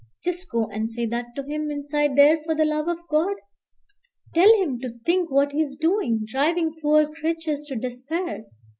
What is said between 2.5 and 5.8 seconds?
the love of God. Tell him to think what he's